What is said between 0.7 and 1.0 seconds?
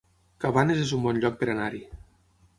es